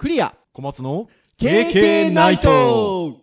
[0.00, 0.34] クリア。
[0.54, 3.18] 小松の KK ナイト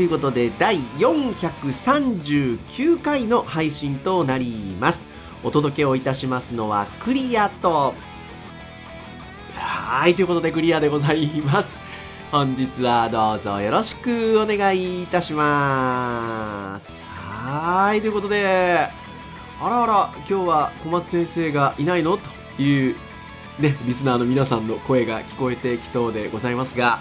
[0.00, 5.06] ということで第439回の配信となります。
[5.44, 7.94] お届けをいたしますのはクリアと。
[9.56, 11.78] はいということでクリアでございます。
[12.32, 16.90] 本日はどうぞよろしくお願いいたします。
[17.04, 18.88] はいということで
[19.60, 22.16] あらあら今日は小松先生がいないの？
[22.16, 22.30] と
[22.62, 22.96] いう
[23.58, 27.00] ね、リスナーの皆さんの声が聞こえてきそうでございますが、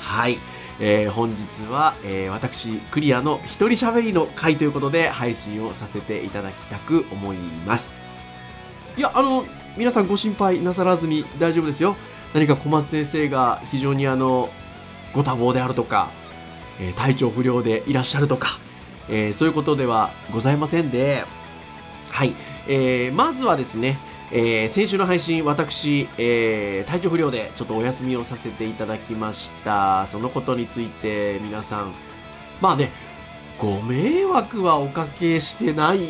[0.00, 0.38] はい、
[0.80, 7.92] えー、本日は、えー、私、クリアの一人喋りの回ということで配信をさせていただきたく思います。
[8.96, 9.44] いや、あの、
[9.76, 11.96] 皆さんご心配なさらずに大丈夫ですよ。
[12.32, 14.50] 何か小松先生が非常にあの、
[15.12, 16.10] ご多忙であるとか、
[16.80, 18.58] えー、体調不良でいらっしゃるとか、
[19.08, 21.24] え、そういうことではございませんで、
[22.10, 22.34] はい、
[22.66, 23.98] えー、まずはですね、
[24.36, 30.08] えー、先週の配信、私、えー、体調不良でちょっとお休みをさせていただきました。
[30.08, 31.94] そのことについて皆さん、
[32.60, 32.90] まあね、
[33.60, 36.00] ご迷惑はおかけしてない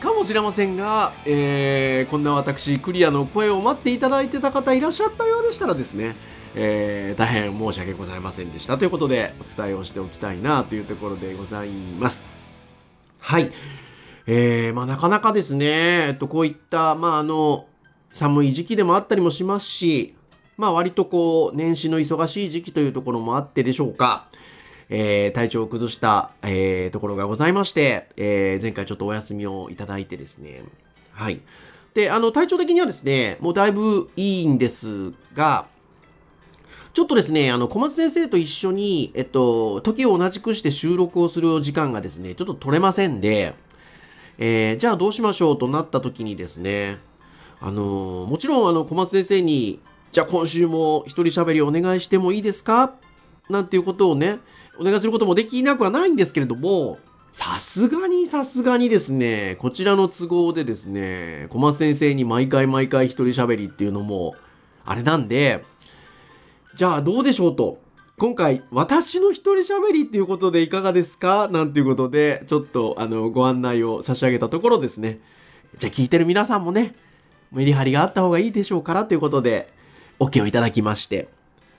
[0.00, 6.16] かもしれませんが、えー、こんな私、クリアの声を待っていただいてた方いらっしゃったようでしたらですね、
[6.56, 12.24] えー、大変申し訳ございませんでしたということでお伝えをしておきたいなというところでございます。
[13.20, 13.52] はい。
[14.26, 17.66] えー、まあなかなかですね、えっと、こういった、まああの、
[18.12, 20.16] 寒い時期でもあったりもしますし、
[20.56, 24.28] まあ割とこう、年始の忙しい時期というところもあってでしょうか、
[24.88, 30.64] えー、体調を崩した、えー、ところがございまして、えー、前回ちょっとお休みをいただいてですね、
[31.12, 31.40] はい。
[31.94, 35.66] で、あの、体調的にはですね、もうだいぶいいんですが、
[36.92, 43.54] ちょっとですね、あの、小松先生と一緒に、えっと、時を同じくして収録をする時間がですね、ちょっと取れませんで、
[44.38, 46.98] えー、じゃあどうしましょうとなった時にですね、
[47.60, 49.80] あのー、もちろんあの、小松先生に、
[50.12, 52.94] じゃあ今週も一人喋りお願いしてもいいですか？
[53.48, 54.38] なんていうことをね、
[54.78, 56.98] お願いすることもできなくはないんですけれども、
[57.32, 64.34] さすがにさすがにですね、こちらの都合でですね、小松先生に毎回毎回一人喋りっていうのも、
[64.84, 65.64] あれなんで、
[66.74, 67.78] じゃあどうでしょうと。
[68.18, 71.48] 今回、私の一人喋りっていうことでいかがですか？
[71.48, 75.20] なんていうことで、ちょっと、あの、ご案内を差し上げたところですね。
[75.76, 76.94] じゃあ聞いてる皆さんもね、
[77.52, 79.70] メリハリがあった方がいいでしょうからということで、
[80.18, 81.28] OK をいただきまして。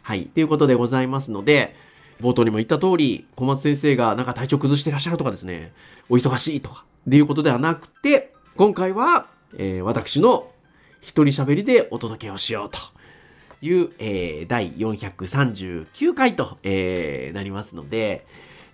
[0.03, 0.27] はい。
[0.27, 1.75] ということでございますので、
[2.21, 5.73] 冒頭にも言った通り、小松先生がなんか体調崩してらっしゃるとかですね、
[6.07, 9.25] お忙しいとか、っていうことではなくて、今回は、
[9.57, 10.51] えー、私の
[11.01, 12.77] 一人喋りでお届けをしようと。
[13.61, 18.25] いう、えー、第439回と、えー、なりますので、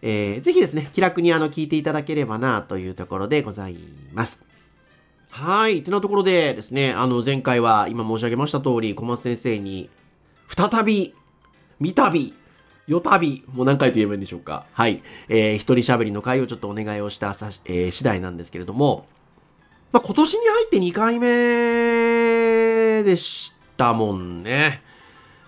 [0.01, 3.77] えー、ぜひですね、気楽にあの、聞いていただければな、というところでござい
[4.13, 4.41] ます。
[5.29, 5.81] はい。
[5.83, 9.89] てなところでですね、あの、前回は今申し上げました通り、小松先生に、
[10.49, 11.13] 再び、
[11.79, 12.33] 三度、
[12.85, 14.65] よたび、もう何回と言えばいいんでしょうか。
[14.73, 15.01] はい。
[15.29, 19.07] えー、一人喋りの回をちょっとお願いをしたさ、えー、次第なんですけれども、
[19.93, 24.81] まあ、今年に入って2回目でしたたもんね。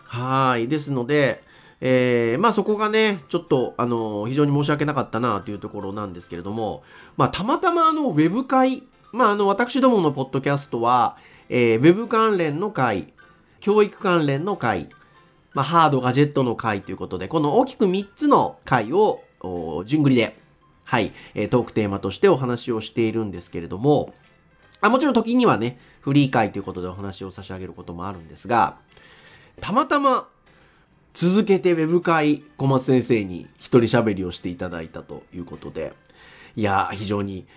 [0.03, 0.67] はい。
[0.67, 1.43] ですので、
[1.81, 6.83] えー、まあそこがね、ちょっと、あの、非常に申し訳なかったなというところなんですけれども、
[7.17, 11.17] まあたまたまあの、ウェブ会、まああの、私どものポッドキャストは、
[11.49, 13.13] えー、ウェブ関連の会、
[13.59, 14.87] 教育関連の会、
[15.53, 19.21] まあハードガジェットの会ということで、この大きく3つの会を、
[19.85, 20.37] 順繰りで、
[20.85, 24.13] はい、えー、トークテーマとしてお話をしているんですけれども、
[24.81, 28.77] あもちろん時にはね、フリー会ということでお話を差し上げることもあるんですが、
[29.59, 30.27] たまたま
[31.15, 35.93] 続けてウェブ会小松先生に一人喋りをしていただいたということで、
[36.55, 37.47] いや、非常に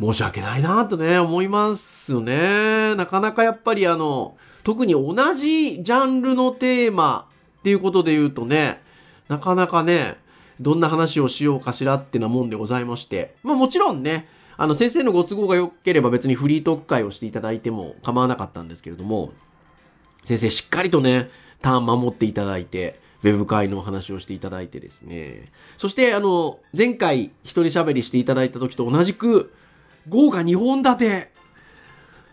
[0.00, 2.96] 申し訳ないなとね、思いますよね。
[2.96, 7.28] なかなかやっぱりあの、特に同じジャンルのテーマ
[7.60, 8.82] っていうことで言うとね、
[9.28, 10.16] なかなかね、
[10.60, 13.36] どんな話をしようかしらってなもんでございまして。
[13.44, 14.26] まあもちろんね、
[14.62, 19.32] あの先生のご都合が良ければ別にフリートーク会をしていただいても構わなかったんですけれども、
[20.22, 21.30] 先生しっかりとね、
[21.62, 25.50] ターン守っていただいて、ウェブ会のお話をしていただいてですね。
[25.78, 29.52] そして、あの、前回一人喋りしていただいた時と同じく、
[30.08, 31.32] 豪華2本立て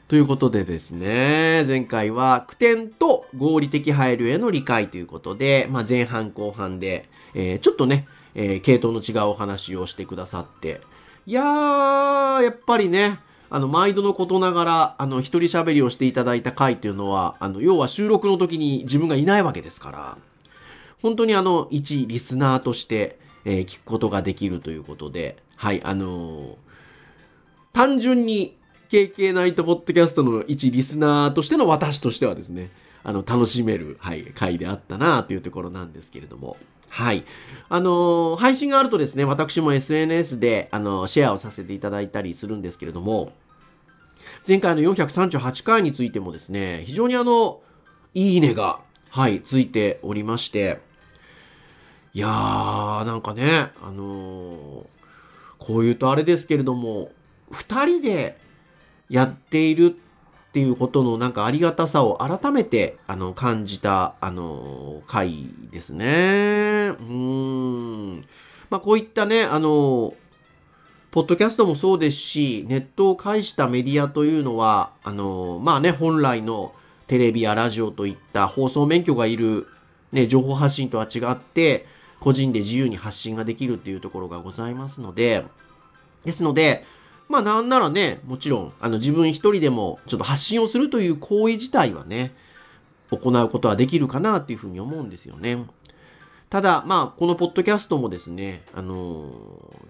[0.08, 8.06] ということでですね、前回は句点と合理的配慮への理解ということで、まあ、前半後半で、えー、ちょっとね、
[8.36, 10.81] えー、系統の違うお話をしてくださって。
[11.25, 13.19] いやー、やっぱりね、
[13.50, 20.18] あの、毎度のことながら、あの、一人喋りをしていただいた回っていうのは、あの、要は収録の時に自分がいないわけですから、
[21.01, 26.56] 本当にあの、一リスナーとして、えー、聞くことができるということで、はい、あのー、
[27.74, 28.57] 単純に
[28.89, 32.71] KK ナイトポッドキャストの一リスナーとしての私としてはですね、
[33.04, 36.57] あの、楽しめる、はい、回であったなというところなんですけれども。
[36.89, 37.24] はい。
[37.69, 43.31] あのー、配信があるとですね、私も SNS で、あのー、シェアをさせていただいたりするんですけれども、
[44.47, 47.62] 前回の438回についてもですね、非常にあの、
[48.13, 50.80] いいねが、はい、ついておりまして、
[52.13, 54.85] いやー、なんかね、あのー、
[55.59, 57.12] こう言うとあれですけれども、
[57.51, 58.38] 二人で
[59.09, 60.08] やっているって
[60.50, 66.96] っていうことのなんかありがたさを改めて、あの、感じた、あの、回ですね。
[67.00, 68.22] うん。
[68.72, 70.16] まあ、こういったね、あの、
[71.12, 76.74] ポッドキャストもそうですし、ネットを介したメディアというのは、あの、まあね、本来の
[77.06, 79.68] テレビやラジオといった放送免許がいる、
[80.12, 81.86] ね、情報発信とは違って、
[82.19, 85.45] 個人で自由に発信ができるっていうところがございますので、
[86.25, 86.86] ですので、
[87.30, 92.34] まあなんならね、もちろん、あの自分一人でもちょっと発信をするという行為自体はね、
[93.12, 95.64] 行うことはできるかなっていうふうに思うんですよね。
[96.50, 99.31] ただ、まあこのポッドキャストもですね、あの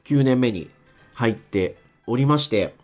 [0.03, 0.69] ー、9年目に
[1.13, 1.77] 入って
[2.07, 2.75] おりまして、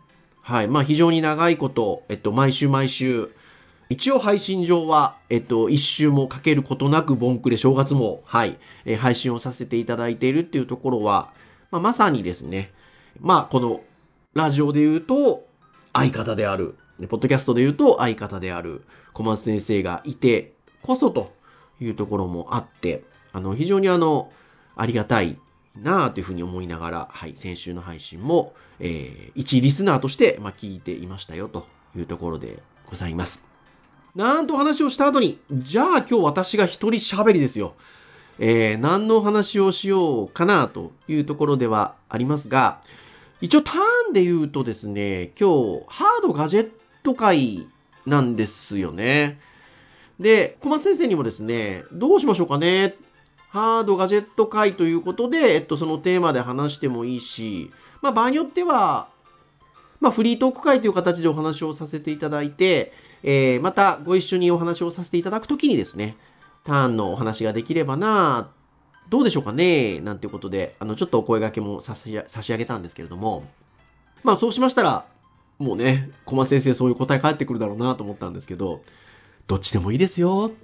[0.42, 3.32] はい、まあ非常に長いこと、えっと、毎週毎週、
[3.90, 11.34] 一応配信上は、えっと、一周もかけることなく、ボンクレ正月も、はい、え、配信をさせていただいているっていうところは、
[11.72, 12.72] まあ、まさにですね、
[13.20, 13.82] まあ、この
[14.36, 15.48] ラジオで言うと、
[15.94, 16.76] 相方である。
[17.08, 18.84] ポッドキャストで言うと、相方である
[19.14, 21.32] 小松先生がいてこそと
[21.80, 24.34] いうところもあって、あの、非常にあの、
[24.76, 25.40] ありがたい
[25.82, 31.66] なあというふうに思いながら、はい、先週の配信も、えー、一リスナーとして、まあ、聞いていましたよと
[31.96, 33.42] いうところでございます。
[34.16, 37.76] なんと話をした後に、じゃあ今日私が一人喋りですよ。
[38.40, 42.82] えー、何の話をしようかなというところではありますが、
[43.46, 43.76] 一応ター
[44.10, 46.72] ンで言うとですね、今日、ハードガジェッ
[47.04, 47.68] ト会
[48.08, 49.40] なんですよね。
[50.20, 52.96] で、小松先生にもですね、どうしましょうかね。
[53.50, 57.70] ハードガジェット会ということで、えっと、そのテーマで話してもいいし、
[58.02, 59.10] まあ、場合によっては、
[60.00, 66.18] まあ、フリートーク会という形でお話をさせていただいて、えー、またご一緒にお話をさせていただくときにですね、
[66.64, 68.65] ターンのお話ができればなぁ
[69.10, 70.00] どうでしょうかね？
[70.02, 73.44] なんていうことで、あの、ちょっとお声掛けも差し上げたんですけれども、
[74.24, 75.06] まあそうしましたら、
[75.60, 78.82] もうね、小松先生そういう答え返ってくるだろうなと思ったんですけど、
[79.48, 80.52] どっちでもいいですよ。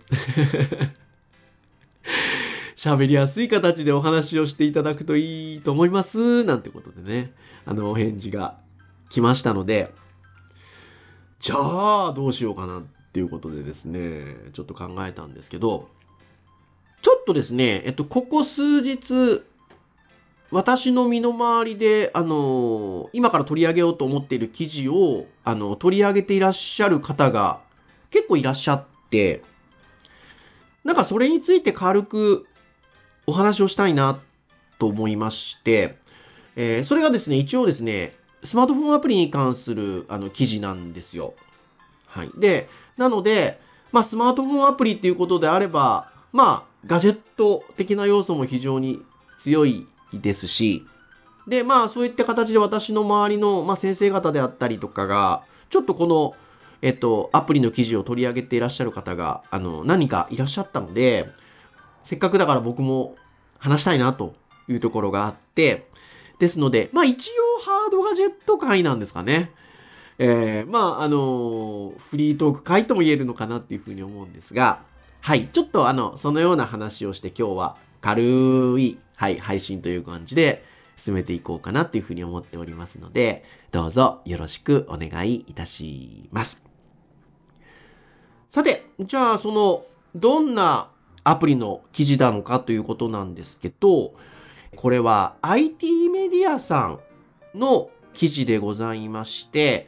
[2.76, 6.44] 喋りやすい形でお話をしていただくといいと思います。
[6.44, 7.32] なんてことでね、
[7.66, 8.58] あの、お返事が
[9.12, 9.94] 来ましたので、
[11.40, 11.58] じゃ
[12.08, 12.84] あ、どうしようかなっ
[13.14, 15.90] ていうことでですね、ちょっと考えたんですけど、
[17.02, 19.44] ちょっとですね、えっと、ここ数日、
[20.52, 27.62] 私の身の回りで、あの今から取り上げようと思っている記事を、あの、取り上げていらっしゃる方が
[28.10, 29.44] 結構いらっしゃって、
[30.84, 32.48] なんかそれについて軽く
[33.26, 34.20] お話をしたいな
[34.78, 35.98] と思いまして、
[36.56, 38.14] えー、それがですね、一応ですね、
[38.44, 41.34] スマートフォンアプリに関するあの記事なんですよ。
[42.08, 42.32] はい。
[42.36, 43.60] で、なので、
[43.92, 49.02] まあ、スマートフォンアプリっていうことであれば、まあ、ガジェット的な要素も非常に
[49.38, 50.86] 強いですし、
[51.48, 56.36] で、まあ、そういった形で私の周りの、まあ、先生方であったりとかが、ちょっとこの、
[56.82, 61.28] えっと、アプリの記事を取り上げていらっしゃる方が、あの、何かいらっしゃったので、
[62.04, 63.16] せっかくだから僕も
[63.58, 64.36] 話したいなと
[64.68, 65.88] いうところがあって、
[66.40, 69.52] ですので、まあ一応ハードガジェット界なんですかね。
[70.18, 74.82] えー、まああのフリートーク会とも言えるのかなっていうふうに思うんですが、
[75.22, 75.48] はい。
[75.48, 80.64] ちょっとあの、そのような話をして今日は軽い、はい、配信という感じで
[80.96, 86.60] 進めていこうかなっていうふうに思っておりますので、どうぞよろしくお願いいたします。
[88.50, 89.86] さて、じゃあその、
[90.16, 90.90] どんな
[91.24, 94.16] アプリの記事なのかということなんですけど、
[94.76, 97.00] これは IT メディアさん
[97.54, 99.88] の記事でございまして、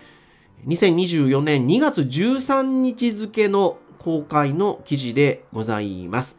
[0.67, 6.37] 2024年2月13日付の公開の記事でございます。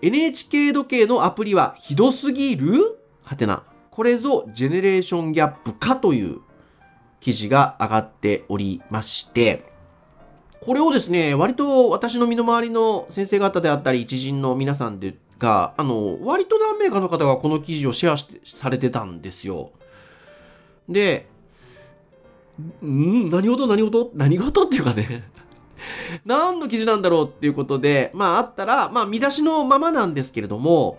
[0.00, 2.98] NHK 時計のアプリはひどすぎる？
[3.24, 3.64] はてな。
[3.90, 6.40] これぞジェネレーションギャップかという
[7.20, 9.70] 記事が上がっておりまして、
[10.60, 19.72] これをですね、割と私の身の回りの先生方であったり、一人の皆さんでが、あの、割と何名かの方がこの記事をシェアしてされてたんですよ。
[20.88, 21.26] で、
[22.84, 23.28] ん？
[23.30, 23.66] 何事？
[23.66, 24.12] 何事？
[24.14, 24.62] 何事？
[24.62, 25.31] っていうかね。
[26.24, 30.98] 何の記事なんだろうっていうことで、まああったら、まあ見出しのままなんですけれども、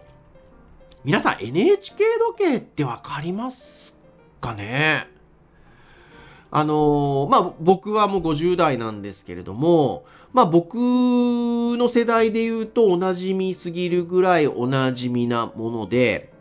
[1.03, 3.96] 皆さん NHK 時計ってわかります
[4.39, 5.08] かね？
[6.51, 16.32] あのー、まあ僕はもう50代なんですけれども、まあ僕の世代で言うとお馴染みすぎるぐらいお馴染みなもので、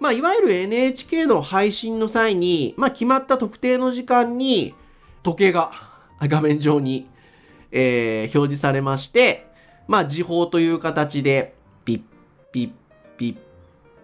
[0.00, 4.74] まあいわゆる NHK の配信の際に、まあ決まった特定の時間に
[5.22, 5.70] 時計が
[6.20, 7.08] 画面上に、
[7.70, 9.46] えー、表示されまして、
[9.88, 11.54] まあ時報という形で
[11.84, 12.02] ピッ
[12.52, 12.70] ピッ
[13.16, 13.36] ピッ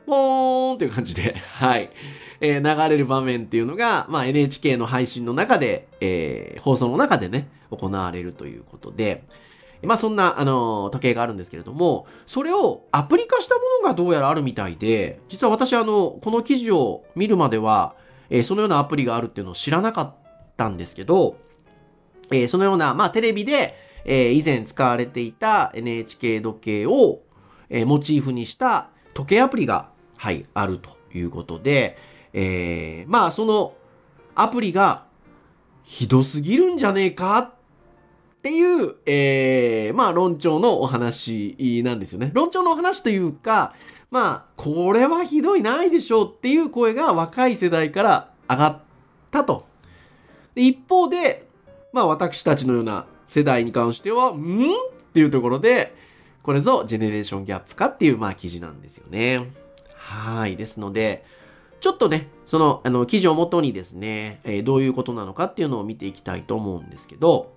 [0.07, 1.91] ポーンという感じで、 はい。
[2.41, 9.25] えー、流れる場面っていうのが、まあ、NHK の配信の中で、えー、放送の中でね、行われるということで、
[9.85, 17.95] まあそんな、あのー、時計があるんですけれども、それをアプリ化したものがどうやらあるみたいで、実は私あの、この記事を見るまでは、
[18.31, 20.15] えー、そのようなアプリがあるっていうのを知らなかっ
[20.57, 21.37] たんですけど、
[22.33, 27.21] えー、そのような、まあテレビで、えー、以前使われていた NHK 時計を、
[27.69, 31.97] えー、モチーフにした時計アプリが、はい、あるということで、
[32.33, 33.75] えー、まあその
[34.35, 35.05] アプリが
[35.85, 37.51] ひどすぎるんじゃねえかっ
[38.43, 42.31] ていう、えー、まあ論調のお話なんですよね。
[42.35, 43.75] 論調のお話というか、
[44.13, 48.81] まあ、これはひどいないでしょうっていう声が若い世代から上がっ
[49.31, 49.65] たと。
[50.55, 51.49] 一方で、
[51.93, 54.35] まあ私たちのような世代に関しては、ん？
[54.35, 55.95] っていうところで、
[56.43, 59.51] これぞジェネレーションギャップかっていうまあ記事なんですよね。
[59.95, 60.57] はい。
[60.57, 61.25] ですので、
[61.81, 67.53] ちょっとね、その、あの、記事をもとにですね、えー、どういうことなのかっていうのを見ていきたいと思うんですけど、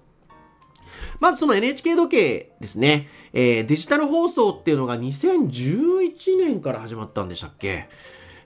[1.20, 7.88] まずその NHK 時計ですね、えー、デジタル放送っていうのが2011年から始まったんでしたっけ？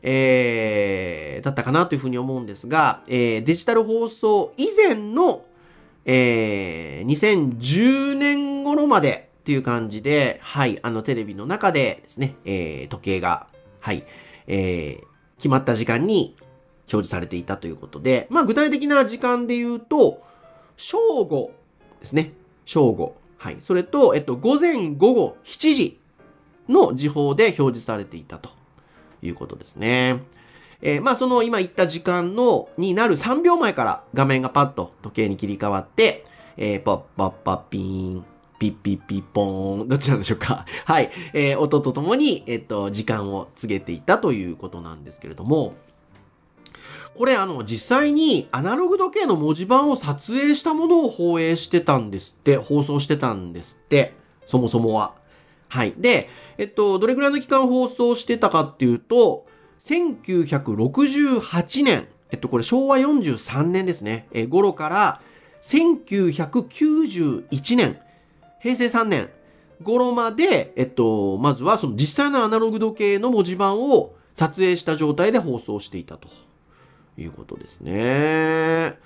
[0.01, 5.43] えー、だったかなというふうに思うんですが、えー、デジタル放送以前の、
[6.11, 13.45] えー、2010年頃までっていう感じで、はい、あのテレビの中でですね、えー、時計が、
[13.79, 14.03] はい、
[14.47, 15.03] えー、
[15.37, 16.35] 決まった時間に
[16.81, 20.23] 表示されていたということで、まあ具体的な時間で言うと、
[20.77, 21.51] 正午
[21.99, 22.33] ですね。
[22.65, 23.15] 正午。
[23.37, 23.57] はい。
[23.59, 25.99] それと、えっと、午前午後7時
[26.67, 28.49] の時報で表示されていたと
[29.21, 30.23] いうことですね。
[30.81, 36.25] えー、まあその今言った時間の、になる3秒前から画面がパッと時計に切り替わって、
[36.57, 38.25] えー、ポッポッポッピーン、
[38.59, 40.65] ピッピッピッポーン、どっちなんでしょうか？
[40.85, 41.09] はい。
[41.33, 45.73] えー、音とともに、えっと、時間を告げていたということなんですけれども、
[47.17, 54.13] これあの、実際にアナログ時計の文字盤を撮影したものを放映してたんですって、放送してたんですって、
[54.45, 55.15] そもそもは。
[55.67, 55.93] はい。
[55.97, 59.45] で、えっと、どれぐらいの期間放送してたかっていうと、
[59.79, 65.21] 1968年、えっと、これ昭和43年ですね、え頃から、
[65.61, 67.99] 1991年、
[68.61, 69.29] 平成3年。
[69.81, 76.27] 頃まで、えっと、まずはその実際のアナログ時計の文字盤を撮影した状態で放送していたと。
[77.21, 78.97] いうことですね。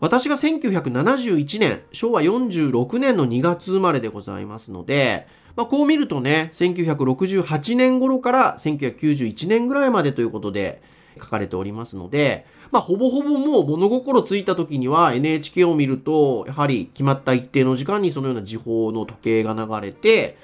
[0.00, 10.82] 私が1971年、昭和46年の2月生まれでございますので、まあ、こう見るとね、1968年頃から1991年ぐらいまでということで
[11.18, 20.36] 書かれておりますので、まあ、ほぼほぼもう物心ついた時には NHK を見ると、やはり決まった一定の時間にそのような時報の時計が流れて、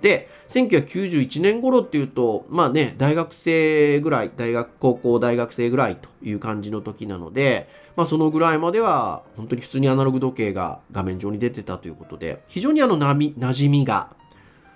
[0.00, 14.10] で、1991年頃っていうと、まあね、大学生ぐらい、大学、高校、大学生ぐらいという感じの時なので、まあそのぐらいまでは、本当に普通にアナログ時計が画面上に出てたということで、非常にあの、なみ、馴染みが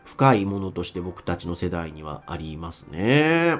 [0.08, 3.58] 深いものとして僕たちの世代にはありますね。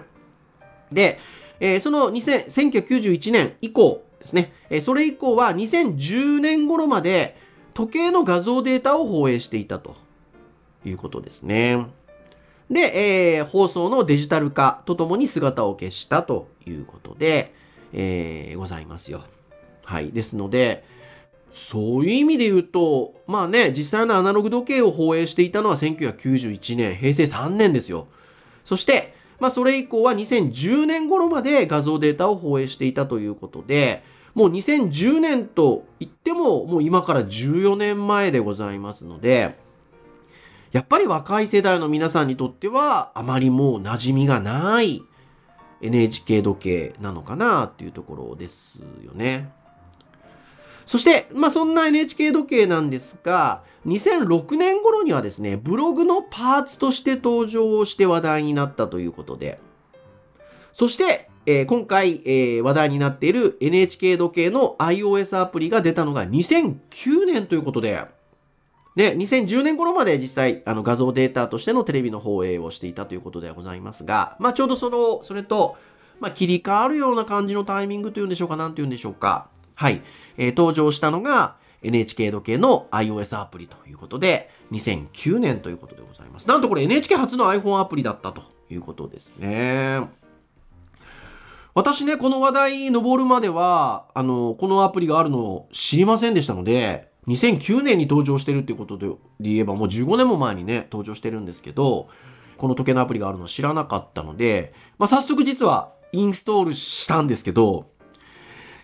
[0.91, 1.21] で、
[1.61, 7.37] えー、その2000 1991年以降ですね、えー、それ以降は2010年頃まで
[7.75, 9.95] 時計の画像データを放映していたと
[10.87, 11.87] いうことですね。
[12.71, 17.55] で、えー、放送のデジタル化とともに姿を消したということで、
[17.93, 19.23] えー、ございますよ。
[19.85, 20.13] はい。
[20.13, 20.83] ですので、
[21.59, 28.07] そういう意味で言うと、まあね、実際のアナログ時計を放映していたのは1991年、平成3年ですよ。
[28.65, 39.57] そして、まあそれ以降は2010年頃まで画像データを放映していたということで、もう2010年と言ってももう今から14年前でございますので、
[40.71, 45.03] やっぱり若い世代の皆さんにとってはあまりもう馴染みがない
[45.83, 49.51] NHK 時計なのかなっていうところですよね。
[50.89, 59.61] そして、まあそんな NHK 時計なんですが、2006年頃にはですね、ブログのパーツとして登場して話題になったということで、
[60.73, 68.07] そして、えー今回、えー話題になっている NHK 時計の iOS アプリが出たのが2009年ということで、
[68.97, 75.77] で、2010年頃まで実際、あの画像データとしてのテレビの放映をしていたということではございますが、まあちょうどその、それと、
[76.19, 79.49] まあ切り替わるような感じのタイミングというんでしょうか、なんていうんでしょうか。
[79.79, 80.03] はい。
[80.37, 86.49] えー登場したのが NHK 時計の iOS アプリということで、2009年ということでございます。
[86.49, 90.01] なんとこれ NHK 初の iPhone アプリだったということですね。
[91.75, 99.09] 私ね、この話題に上るまでは、あの、このアプリがあるのを知りませんでしたので、2009年に登場してるっていうことで
[99.39, 102.09] 言えば、もう15年も前にね、登場してるんですけど、
[102.57, 107.87] この時計のアプリがあるの知らなかったので、まあ、早速実はインストールしたんですけど、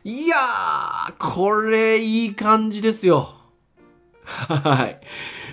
[0.07, 3.37] いやー、これいい感じですよ。
[4.25, 5.01] はい。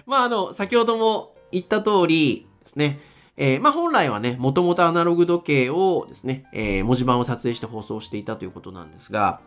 [0.06, 3.00] まあ、あの、先ほども言った通りですね、
[3.38, 9.40] えーまあ本来はね、もともとアナログ時計をですね、えー文字盤を撮影して放送していたということなんですが、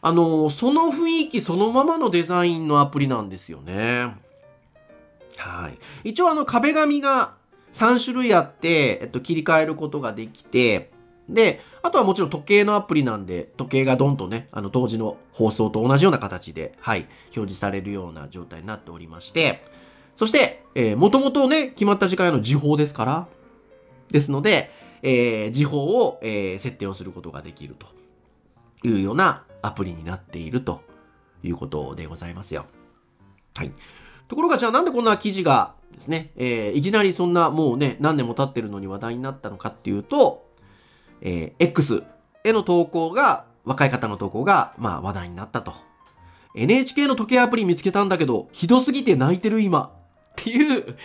[0.00, 4.14] あのーその雰囲気そのままのデザインのアプリなんですよね。
[5.38, 5.78] はい。
[6.08, 7.34] 一応あの壁紙が
[7.72, 10.92] 3種類あって、えっと、切り替えることができて、
[11.28, 19.64] で、あとはもちろん時計のアプリなんで、時計がドンとね、あの当時の放送と同じような形で、はい、表示されるような状態になっておりまして、
[20.16, 23.28] そして、えー、もともとね、決まった時間への時報ですから、
[24.10, 27.86] ですので、えー時報を、えー設定をすることができると
[28.82, 30.82] いうようなアプリになっていると
[31.44, 32.66] いうことでございますよ。
[33.54, 33.70] はい。
[34.26, 40.45] ところが、じゃあなんでこんな記事がですね、えーいきなりそんなもうね、何年も経ってるのに話題になったのかっていうと、
[41.20, 42.02] えー X
[42.44, 45.72] への投稿が、若い方の投稿が、まあ話題になったと。
[46.54, 49.92] NHK の時計アプリ見つけたんだけど、ひどすぎて泣いてる今。
[50.32, 50.96] っていう、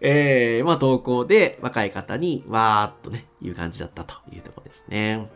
[0.00, 5.28] えー、まあ投稿で若い方にわーっとね、いう感じだったというとこですね。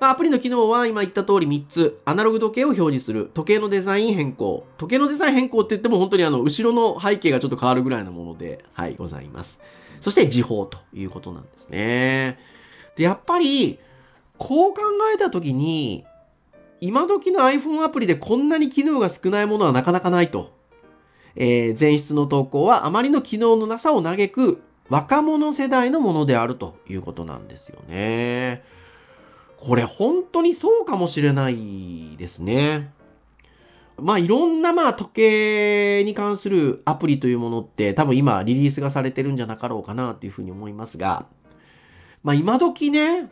[0.00, 2.00] まあ、アプリの機能は今言った通り3つ。
[2.04, 3.30] アナログ時計を表示する。
[3.32, 4.66] 時計のデザイン変更。
[4.76, 9.60] 時計のデザイン変更って言っても本当にあの、後ろの背景がちょっと変わるぐらいのもので、はい、ございます。
[10.00, 12.38] そして時報ということなんですね。
[12.96, 13.78] で、やっぱり、
[14.38, 14.80] こう考
[15.14, 16.04] えたときに、
[16.80, 20.52] 今時の iPhone アプリでこんなに機能が少ないものはなかなかないと。
[21.36, 28.62] えー前室の投稿はあまりの機能のなさを嘆く若者世代のものであるということなんですよね。
[29.56, 32.92] これ本当にそうかもしれないですね。
[33.96, 41.26] まあいろんなまあ時計に関するアプリというものって多分今リリースがされてるんじゃなかろうかなというふうに思いますが、
[42.24, 43.28] まあ今時ね、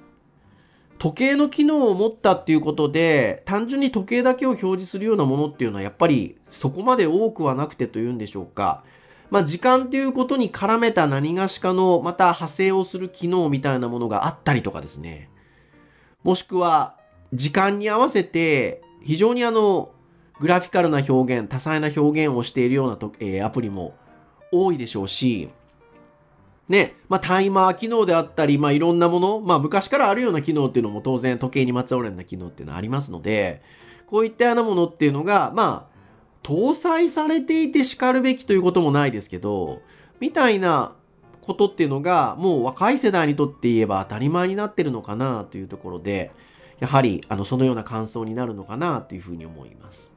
[0.98, 8.84] 時計の機能を持ったっていうことで、単純に時計だけを表示するようなものっていうのはやっぱりそこまで多くはなくてというんでしょうか。
[9.30, 15.30] まあ時間っていうことに絡めた何がしかのまた派生をする機能みたいなものがあったりとかですね。
[16.22, 16.96] もしくは
[17.32, 19.90] 時間に合わせて非常にあの
[20.38, 23.94] グラフィカルな表現、多彩な表現をしているようなと、えーアプリも
[24.52, 25.48] 多いでしょうし、
[26.72, 33.62] ね、まあタイマー機能であったり、まあいろんなもの、まあ昔からあるような機能っていうのも当然時計にまつわるような機能っていうのはありますので、
[34.06, 35.92] こういったようなものっていうのが、まあ、
[36.42, 39.82] 搭載されていて叱るべきということもないですけど、
[40.18, 40.94] みたいな
[41.42, 46.30] ことっていうのが、もう若い世代にとって言えば当たり前になってるのかなというところで、
[46.80, 50.10] やはり、あの、そのような感想になるのかなというふうに思います。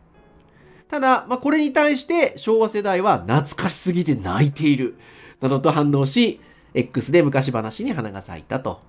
[0.88, 4.98] ただ、まあ、これに対して昭和世代は懐かしすぎて泣いている、
[5.42, 6.40] などと反応し、
[6.74, 8.82] X で昔話に花が咲いたと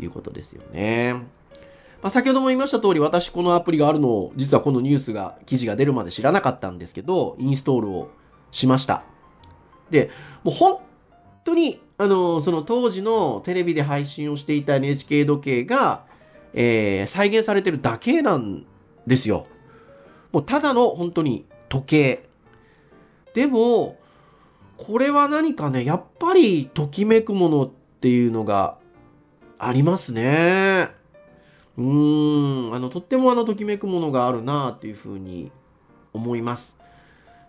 [0.00, 1.14] いうことですよね。
[2.02, 8.10] まあ、先ほども言いました通り、私このアプリがあるのを、実はこのニュースが、記事が出るまで知らなかったんですけど、インストールを
[8.50, 9.02] しました。
[9.90, 10.10] で、
[10.44, 10.78] もう本
[11.44, 16.04] 当に、あの、その当時のテレビで配信をしていた NHK 時計が、
[16.52, 18.64] えー再現されてるだけなん
[19.06, 19.46] ですよ。
[20.32, 22.28] もうただの本当に時計。
[23.34, 23.98] でも、
[24.76, 28.76] これは何かね、やっぱりときめくものっていうのが
[29.58, 30.90] ありますね。
[31.76, 35.50] うーん、あの、とってもあの、ときめくものがあるなっていうふうに
[36.12, 36.76] 思います。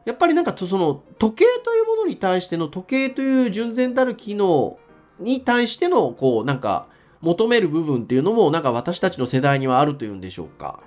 [0.05, 4.79] やっぱりなんかその時計というものに対しての時計という純然たる機能
[5.19, 6.87] に対してのこうなんか
[7.19, 10.79] 求める部分っていうのもなんか私たちの世代にはあるというんでしょうか。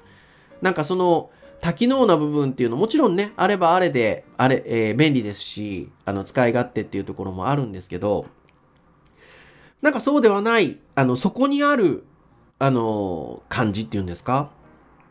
[0.62, 8.26] なんかその多機能な部分っていうのもちろんね、あればあれで、あれ、えー便利ですし、あの、使い勝手っていうところもあるんですけど、
[9.82, 12.04] なんかそうではない、あの、そこにある、
[12.58, 14.50] あの、感じっていうんですか？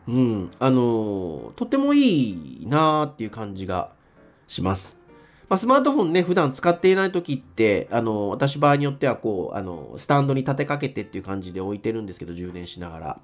[0.08, 3.90] うん、あのとてもいいなーっていう感じが
[4.48, 4.98] します。
[5.48, 13.20] まあ、スマートフォンね、普段使っていない時って、あの、私場合によってはこう、あの、スタンドに立てかけてっていう感じで置いてるんですけど、充電しながら。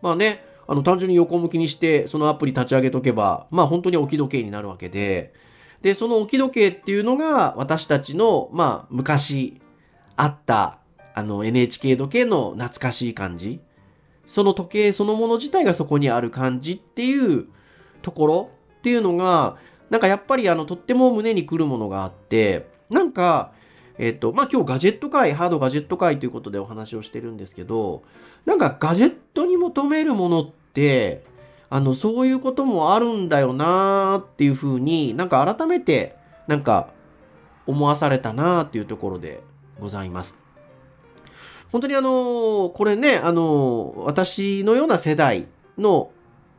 [0.00, 5.32] まあね、あの、単純に横向きにして、そのアプリ立ち上げとけば、まあ本当に置き時計になるわけで、
[5.80, 9.60] で、その置き時計っていうのが、私たちの、まあ、昔
[10.16, 10.78] あった、
[11.14, 13.60] あの、NHK 時計の懐かしい感じ。
[14.26, 17.46] その時計そのもの自体がそこにある感じっていう
[18.02, 19.56] ところっていうのが、
[19.88, 23.52] なんかやっぱりあの、とっても胸にくるものがあって、なんか、
[23.98, 28.04] えっ、と、まあ、今日ガジェット界、ハードガジェット界ということでお話をしてるんですけど、
[28.46, 30.50] なんかガジェットに求めるものっ、
[31.70, 36.88] あの、そういうこともあるんだよなーっていうふうになんか改めて、なんか
[37.66, 39.42] 思わされたなーっていうところで
[39.78, 40.36] ございます。
[41.70, 46.10] 本当にあのこれね、あの私のような世代の、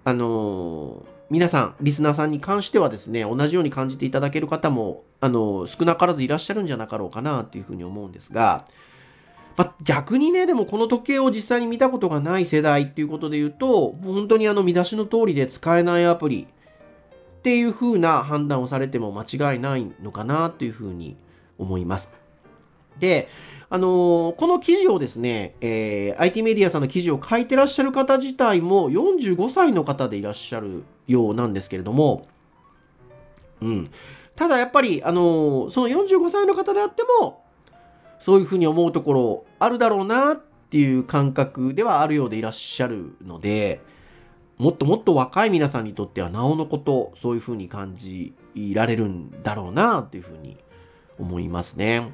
[0.04, 8.66] あの皆さん、リスナーさんに関してはですね、同じように感じていただける方も、あの、少なからずいらっしゃるんじゃなかろうかなっていうふうに思うんですが、
[9.58, 16.48] まあ、逆にね、でもこの時計を実際に見たことがない世代っていうことで言うと、本当にあの見出しの通りで使えないアプリ
[17.40, 21.18] っていう風な判断をされても間違いないのかなというふうに
[21.58, 22.12] 思います。
[23.00, 23.30] で、
[23.70, 32.28] あのー、この記事をですね、えー、IT メディアさんの記事を書いてらっしゃる方自体も45歳の方でいらっしゃるようなんですけれども、
[33.62, 33.92] うん。
[34.36, 37.44] ただやっぱり、あのー、その45歳の方であっても、
[38.20, 40.38] そういうふうに思うところあるだろうなっ
[40.70, 43.82] ていう感覚ではあるようでいらっしゃるので、
[44.58, 48.34] もっともっと若い皆さんにとってはなおのこと、そういうふうに感じ
[48.74, 50.58] られるんだろうなっていうふうに
[51.18, 52.12] 思いますね。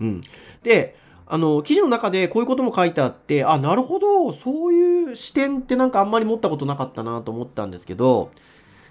[0.00, 0.20] うん。
[0.62, 8.32] で、あの、記事の中でこういうことも書いてあって、あ、なるほど、そういう視点ってなんかあんまり持ったことなかったなと思ったんですけど、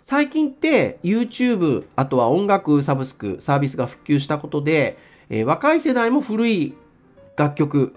[0.03, 4.97] 最近って YouTube、あとは音楽サブスク、サービスが普及したことで、
[5.29, 6.75] えー、若い世代も古い
[7.37, 7.95] 楽曲、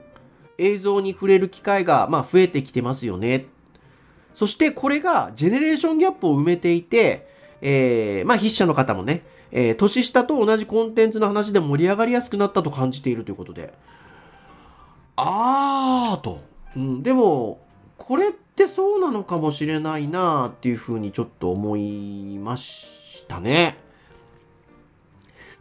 [0.58, 3.46] 映像に触れる機会が、まあ、増えてきてますよね。
[4.34, 7.28] そしてこれがジェネレーションギャップを埋めていて、
[7.60, 13.74] えー、まあ筆者の方もね、えー、年下と同じコンテンツの話で盛り上がりやすくなったと感じているということで。
[15.16, 16.40] あーと。
[16.74, 17.60] うん、でも、
[17.98, 23.76] これってそうなのかもしれないなっていうふうにちょっと思いましたね。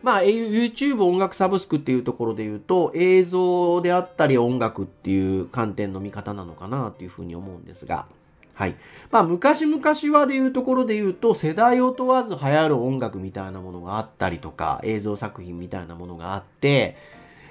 [0.03, 8.07] まあ、YouTube 音楽サブスクっていうところで言うと、映像であったり音楽っていう観点の見方なのかなっていうふうに思うんですが。
[8.53, 8.75] はい。
[9.11, 9.81] まあ、昔々
[10.17, 16.97] はでいうところで言うと、世代を問わず流行る音楽みたいなものがあったりとか、映像作品みたいなものがあって、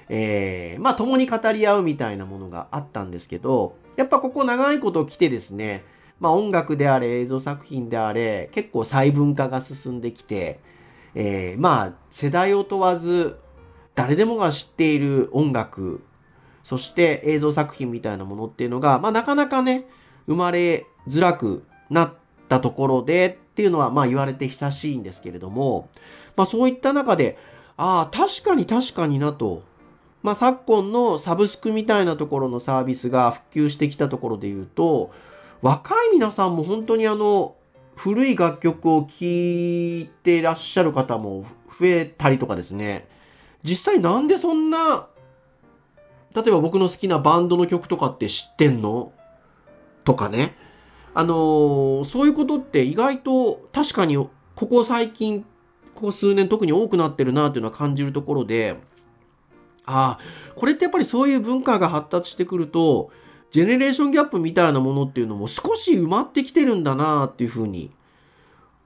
[0.08, 5.84] えー、まあ、共に語り合うみたいなものがあったんですけど、やっぱここ長いこと来てですね、
[6.18, 10.60] まあ、音楽であれ、映像作品であれ、結構細分化が進んできて、
[11.14, 13.38] えー、まあ、世代を問わず、
[13.94, 16.02] 誰でもが知っている音楽、
[16.62, 19.86] そして映像作品みたいなものっていうのが、まあ、なかなかね、
[20.26, 22.12] 生まれづらくなっ
[22.48, 25.88] たところでっていうのはまあ言われて久しいんですけれども、
[26.36, 27.36] まあそういった中で、
[27.76, 29.62] ああ、確かに確かになと。
[30.22, 35.10] まあ昨今のサブスクみたいなところのサービスが普及してきたところで言うと、
[35.62, 37.54] 若い皆さんも本当にあの、
[38.02, 43.06] 古い楽曲を聴いてらっしゃる方も増えたりとかですね。
[43.62, 45.06] 実際なんでそんな、
[46.34, 49.12] 例えば僕の好きなバンドの曲とかって知ってんの？
[50.06, 50.56] とかね。
[51.12, 55.44] あのー、そういうことって意外と確かにここ最近、
[55.94, 58.78] ここ数年特に多くなってるなっていうのは感じるところで、
[59.84, 63.10] ああ、これってやっぱりそういう文化が発達してくると、
[63.50, 67.90] ジェネレーションギャップみたいなものっていうのも少し埋まってきてるんだなっていうふうに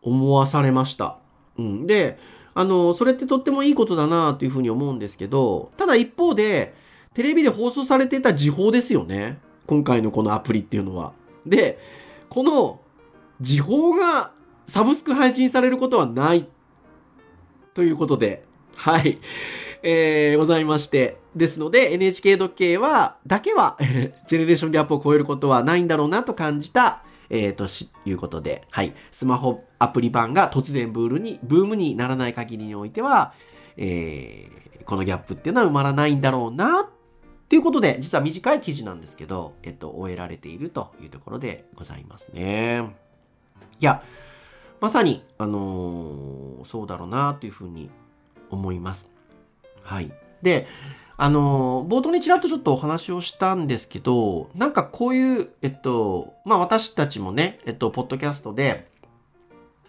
[0.03, 1.19] 思わされました。
[1.59, 1.87] うん。
[1.87, 2.19] で、
[2.55, 6.75] あの、それってとってもいいことだなっていうふうに思うんですけど、ただ一方で、
[7.15, 9.39] テレビで放送されてた時報ですよね。
[9.67, 11.13] 今回のこのアプリっていうのは。
[11.47, 11.79] で、
[12.29, 12.81] この
[13.41, 14.33] 時報が
[14.67, 16.49] サブスク配信されることはない
[17.75, 19.19] ということで、はい。
[19.83, 21.24] えー、ございまして。
[21.37, 23.77] ですので、NHK 時計は、だけは
[24.27, 28.95] ジェネレーションギャップを超えることはないんだろうなと感じた、えー、とし、いうことで、はい。
[29.11, 33.35] スマホアプリ版が突然ブールに、ブームにならない限りにおいては、
[33.77, 36.89] えー、このギャップっていうのは埋まらないんだろうな、
[37.49, 42.97] ということで、実は短い記事なんですけど、えっと、終えられているというところでございますね。
[43.81, 44.03] いや、
[44.81, 47.91] まさに、あのー、そうだろうなというふうに
[48.51, 49.11] 思います。
[49.83, 50.11] はい。
[50.43, 50.67] で、
[51.17, 58.91] あの、冒頭にちらっとちょっとお話をしたんですけど、なんかこういう、えっと、まあ私たちもね、えっと、ポッドキャストで、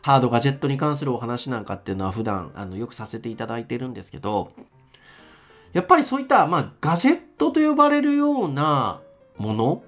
[0.03, 4.51] ハードガジェットに関するお話なんかっていうのは普段、あの、よくさせていただいてるんですけど、
[5.73, 9.01] やっぱりそういった、まあ、ガジェットと呼ばれるような
[9.37, 9.83] もの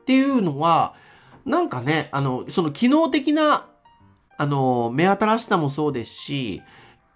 [0.00, 0.94] っていうのは、
[1.46, 3.68] なんかね、あの、その機能的な、
[4.36, 6.62] あの、目新しさもそうですし、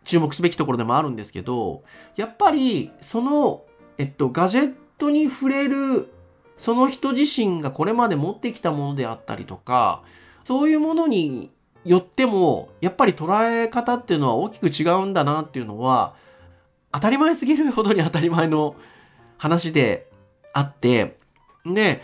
[0.08, 1.84] 注目すべきところでもあるんですけど、
[2.16, 3.64] やっぱり、その、
[3.98, 6.08] えっと、ガジェットに触れる、
[6.56, 10.02] その人自身がこれまで持ってきたものであったりとか、
[10.44, 11.50] そういうものに
[11.84, 16.14] よっても、やっぱり捉え方っていうのは大きく違うんだなっていうのは、
[16.90, 18.76] 当たり前すぎるほどに当たり前の
[19.36, 20.08] 話で
[20.54, 21.18] あって、
[21.66, 22.00] で、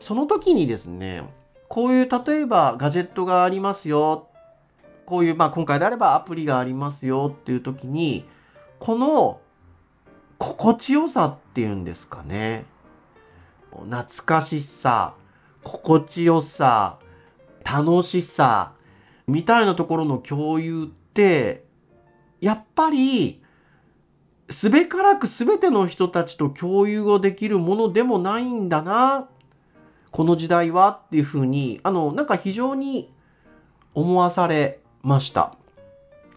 [0.00, 1.22] その時にですね、
[1.68, 4.28] こういう例えばガジェットがありますよ。
[5.06, 8.24] こういう、まあ今回であればアプリがありますよっていう時に、
[8.78, 9.40] この
[10.38, 12.66] 心地よさっていうんですかね。
[13.70, 15.14] 懐かしさ、
[15.62, 16.98] 心地よさ、
[17.64, 18.72] 楽しさ、
[19.26, 21.64] みたいなところの共有って、
[22.40, 23.42] やっぱり、
[24.50, 29.28] すべからくすべての人たちと共有をできるものでもないんだな、
[30.10, 33.12] この時代はっていうふうに、あの、なんか非常に
[33.94, 35.54] 思わされました。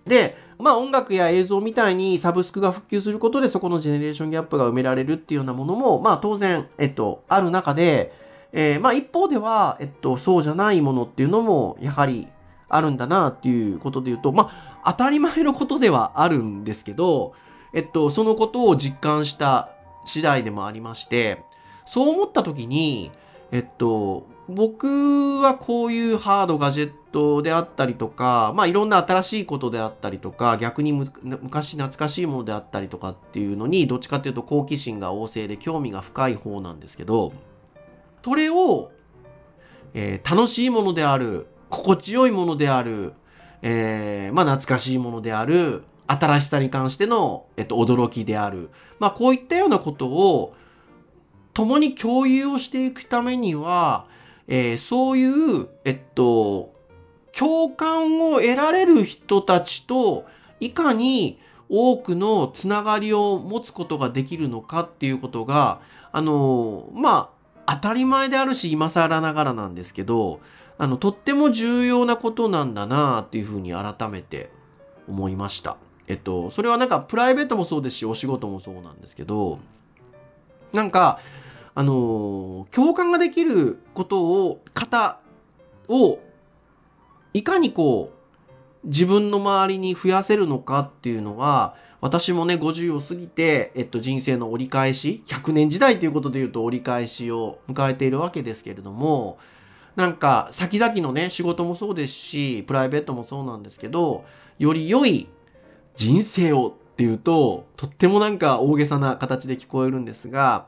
[0.05, 8.13] で、まあ音楽や映像みたいにサブスクが復旧することでそこのジェネレーションギャップが埋められるっていうようなものも、まあ当然、えっと、ある中で、
[8.53, 12.27] えー、まあ一方では、えっと、そうじゃないものっていうのも、やはり
[12.69, 14.49] あるんだなっていうことで言うと、ま
[14.83, 17.33] あ当たり前のことではあるんですけど、
[17.73, 19.69] えっと、そのことを実感した
[20.05, 21.43] 次第でもありまして、
[21.85, 23.11] そう思った時に、
[23.51, 24.87] えっと、僕
[25.41, 37.33] はこういうハードガジェットであったりとか、まあいろんな新しいことであったりとか、逆に昔懐かしいものであったりとかっていうのに、どっちかっていうと好奇心が旺盛で興味が深い方なんですけど、
[38.23, 38.91] それを、
[39.93, 43.13] えー、楽しいものである、心地よいものである、
[43.61, 48.69] えー、まあ懐かしいものである、新しさに関しての、えっと、驚きである。
[48.99, 50.53] まあこういったようなことを、
[51.53, 54.05] 共に共有をしていくためには、
[54.47, 56.76] えー、そういう、えっと、
[57.37, 60.25] 共感を得られる人たちと、
[60.59, 65.79] いかに多くのつながりを持つことができるのかっていうことが、
[66.11, 67.29] あの、ま
[67.65, 70.39] あ、当たり前であるし、今更ながらなんですけど、
[70.79, 74.49] あの、とっても重要なことなんだなっていうふうに改めて
[75.07, 75.77] 思いました。
[76.07, 79.59] えっと、それはなんかプライベートもそうですし、お仕事もそうなんですけど、
[80.73, 81.19] なんか、
[81.75, 85.19] あの、共感ができることを、方
[85.87, 86.19] を、
[87.33, 99.37] いかにこう、自分の周りに増やせるのかっていうのは、私もね、50を過ぎて、えっと、人生の折り返し、100年時代ということで言うと折り返しを迎えているわけですけれども、
[99.95, 104.25] なんか、先々のね、仕事もそうですし、プライベートもそうなんですけど、
[104.59, 105.27] より良い
[105.95, 110.67] 人生をっていうと、とってもなんか大げさな形で聞こえるんですが、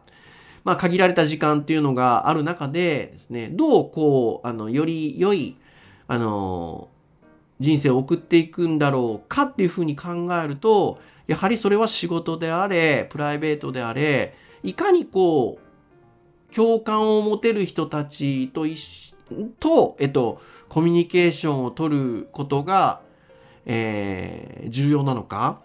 [0.63, 5.58] まあ、限られた時間っていうのがある中でですね、どうこう、あの、より良い、
[6.10, 6.89] あの、
[7.60, 19.13] 人生を送っていくんだろうかっていうふうに考えると、やはりそれは仕事であれ、プライベートであれ、いかにこう、共感を持てる人たちと一
[19.60, 23.02] と、えっと、コミュニケーションを取ることが、
[23.67, 25.62] えー、重要なのか。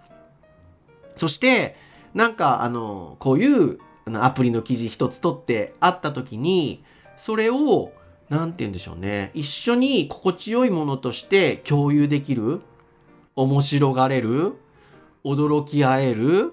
[1.17, 1.75] そして、
[2.13, 3.79] なんか、あの、こういう
[4.13, 6.85] アプリの記事一つ取ってあった時に、
[7.17, 7.93] それを、
[8.35, 9.31] なんて言うんでしょうね。
[9.35, 12.62] 一緒に心地よいものとして共有できる。
[13.37, 14.55] 面白がれる。
[15.25, 16.53] 驚き合える。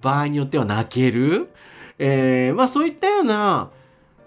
[0.00, 1.50] 場合によっては泣ける。
[1.98, 3.70] えー、まあそういったような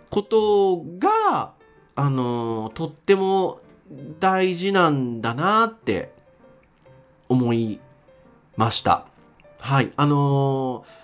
[0.10, 1.54] ことが、
[1.96, 3.60] あのとっても
[4.20, 6.12] 大事なんだなって
[7.30, 7.80] 思い
[8.58, 9.06] ました。
[9.60, 9.92] はい。
[9.96, 11.03] あのー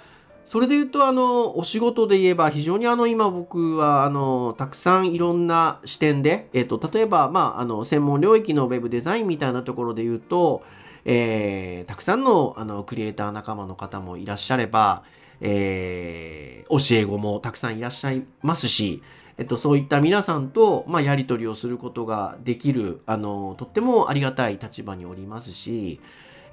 [0.49, 10.63] それで言うと、あの、お仕事で言えば、非常にあの、今僕は、あの、たくさんいろんな視点で、えっ、と、例えば、まあ、あの、専門領域のウェブデザインみたいなところで言うと、
[11.05, 15.03] えー、たくさんの、あの、クリエイター仲間の方もいらっしゃれば、
[15.39, 19.03] えー、教え子もたくさんいらっしゃいますし、
[19.37, 25.99] えっと、そういった皆さんと、まあ、やり取りをすることができる、あの、とってもありがたい立場におりますし、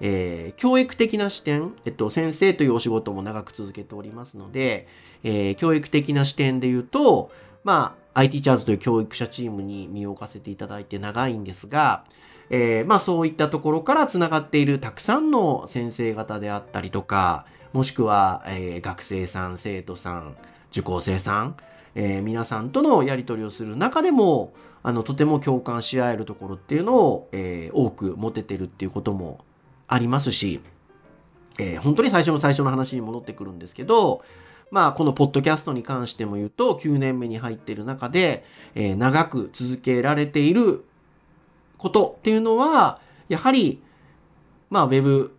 [0.00, 4.87] えー、教育的な視点、えっと、先生というお仕事も長く続けておりますので、
[5.24, 7.30] えー、教育的な視点で言うと、
[7.64, 12.04] まあ、IT チャーズという教育者チームに身を置かせていただいて長いんですが、
[12.50, 20.37] えー、まあそういったところから繋がっているたくさんの先生方であったりとか、もしくは、えー、学生さん、生徒さん、
[20.70, 21.56] 受講生さん、
[21.94, 29.40] えー、皆さんとのやり取りをする中でも、あの、とても共感し合えるところっていうのを、えー、多く持ててるっていうことも
[29.88, 30.61] ありますし、
[31.59, 34.22] えー、本当に最初の最初の話に戻ってくるんですけど、
[34.70, 38.44] まあ、このポッドキャストに関しても言うと、9年目に入っている中で、
[38.75, 40.85] えー、長く続けられている
[41.79, 43.81] ことっていうのは、やはり、
[44.70, 45.37] まあ、ウェブ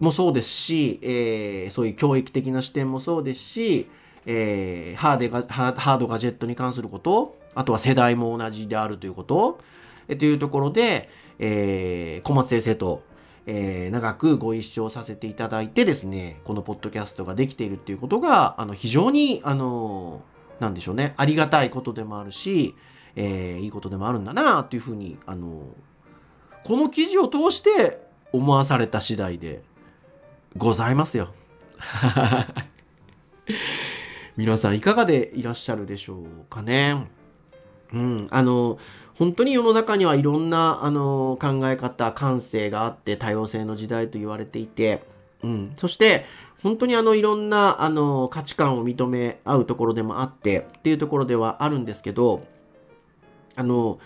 [0.00, 3.88] もそうですし、えー、そういう教育的な視点もそうですし、
[4.26, 9.60] えー、ハーデガハードガジェットに関すること、あとは世代も同じであるということ、
[10.08, 13.02] えー、というところで、えー、小松先生と、
[13.50, 20.22] えー、長くご一緒させていただいてですね、このポッドキャストができているっていうことが、あの、非常に、あの、
[20.60, 22.74] なんでしょうね、ありがたいことでもあるし、
[23.16, 25.62] えー、いいことでもあるんだなっていうふうに、あの、
[26.62, 29.62] この記事を通して思わされた次第で
[30.58, 31.32] ございますよ。
[34.36, 37.08] 皆さんいかがでいらっしゃるでしょうかね。
[37.94, 38.78] うん、あの、
[39.18, 45.02] 本当に世の中にはいろんな、あの、考え方、感性があって多様性の時代と言われていて、
[45.42, 46.24] うん、そして、
[46.62, 52.44] 本当にあの、いろんな、あの、価値観を認め合うところでもあってっていうところではあるんですけど、
[53.56, 53.98] あの、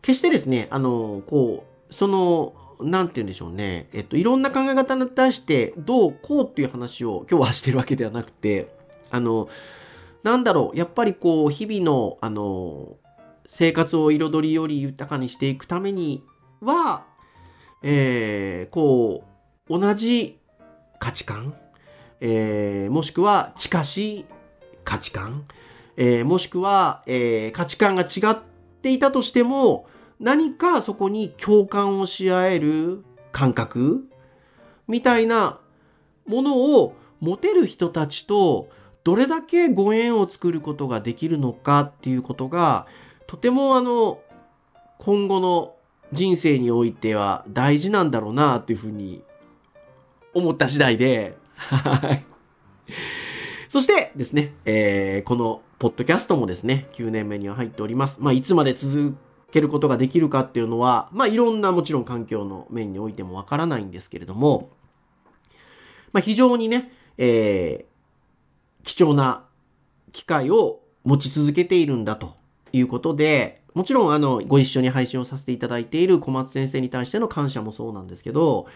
[0.00, 3.88] 決してですね、あの、こう、その、なんて言うんでしょうね。
[3.92, 8.74] えっと、いろんな考え方に対して、どうこうっていう話を今日はしてるわけではなくて、
[9.10, 9.48] あの、
[10.22, 12.96] なんだろう、やっぱりこう、日々の、あの、
[13.46, 16.24] 生活を彩りより豊かにしていくために
[16.60, 17.04] は、
[17.82, 19.24] えー、こ
[19.68, 20.38] う、同じ
[20.98, 21.54] 価値観、
[22.20, 24.24] えー、もしくは近しい
[24.84, 25.44] 価値観、
[25.96, 28.38] えー、もしくは、えー、価値観が違っ
[28.82, 29.86] ていたとしても、
[30.18, 34.08] 何かそこに共感をし合える感覚
[34.88, 35.60] みたいな
[36.26, 38.68] ものを持てる人たちと
[39.04, 42.86] どれだけご縁を作ることができるのかっていうことが
[43.26, 44.20] とてもあの
[44.98, 45.74] 今後の
[46.12, 49.22] 人生においては大事なんだろうなっていうふうに
[50.32, 52.24] 思った次第で、はい。
[53.68, 58.18] そしてですね、えー、このポッドキャストもですね、9年目には入っております。
[58.20, 59.16] まあ、いつまで続
[59.50, 64.70] けることができるかっていうのは、まあ、いろんなもちろん環境の面においてもわからないんですけれども、
[66.12, 69.44] まあ、非常にね、えー、貴重な
[70.12, 72.34] 機会を持ち続けているんだと
[72.72, 78.66] いうことで、もちろんあの、ご一緒に配信をさせていただいている小松先生に対しての感謝もそうなんですけど、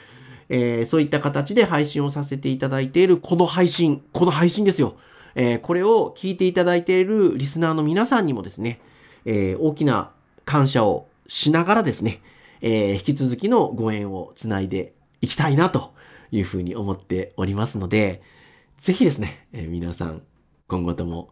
[0.50, 4.96] えー、そういった形で配信をさせていただいているこの配信、この配信ですよ。
[5.34, 8.80] えー、これを聞いていただいているリスナーの皆さんにもですね、
[9.24, 10.10] えー、大きな
[10.44, 12.20] 感謝をしながらですね、
[12.60, 15.94] え、引き続きのご縁をつないでいきたいなと
[16.30, 18.20] いうふうに思っておりますので、
[18.78, 20.22] ぜひですね、え、皆さん
[20.66, 21.30] 今後とも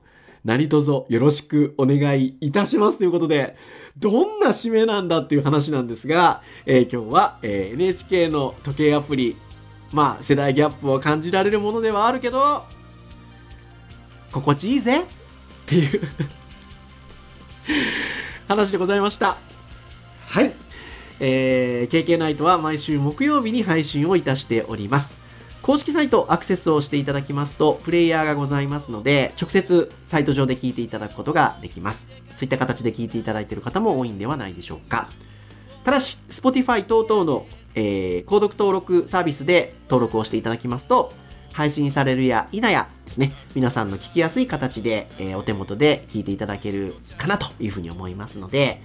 [0.48, 3.54] 何卒よろしくお願いいたしますということで、
[3.98, 9.36] どんな締めなんだっていう話なんですが、えー、今日は、えー、NHK の時計アプリ、
[9.92, 12.64] まあ世代ギャップを感じられるものではあるけど、
[14.32, 15.04] 心地いいぜっ
[15.66, 16.00] ていう
[18.48, 19.36] 話でございました。
[20.28, 20.54] はい。
[21.20, 25.17] えー、KK ナイトは毎週木曜日に配信をいたしております。
[25.62, 32.06] 公式サイトアクセスをしていただきますと、プレイヤーがございますので、直接サイト上で聞いていただくことができます。
[32.34, 35.08] そういった形で聞いていただいている方も多いんではないでしょうか。
[35.84, 41.12] ただし、Spotify 等々の、えー、購読登録サービスで登録をしていただきますと、
[41.52, 48.80] 配信されるや否やですね、皆さんの聞きやすい形で、えー、お手元で聞いていただけるかなというふうに思いますので、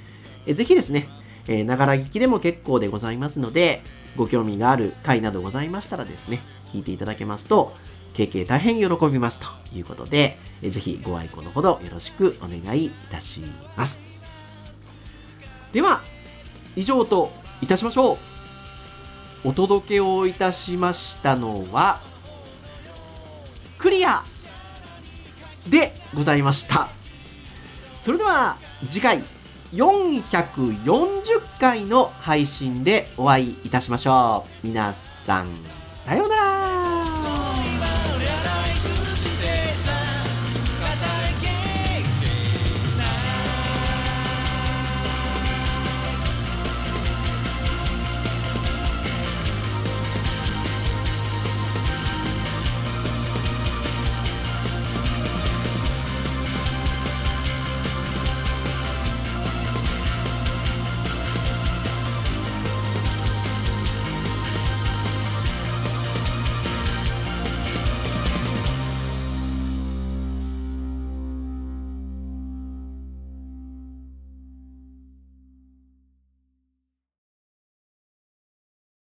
[0.46, 1.08] えー、ぜひですね、
[1.48, 3.82] えながら聞きでも結構でございますので、
[4.16, 6.40] ご興味がある回などございましたらですね、
[6.74, 7.74] 聞いていただけますと、
[8.14, 13.42] 経験大変喜びますということで、えぜひご愛顧のほどよろしくお願いいたし
[13.78, 14.00] ます。
[15.72, 16.02] では、
[16.76, 17.32] 以上と
[17.62, 18.18] いたしましょう。
[19.50, 22.02] お届けをいたしましたのは、
[23.78, 24.24] クリア
[25.70, 26.90] でございました。
[28.00, 28.58] それでは
[28.90, 29.24] 次回
[29.74, 34.68] 440回の配信でお会いいたしましょう。
[34.68, 34.94] 皆
[35.26, 35.48] さん、
[35.90, 36.43] さようなら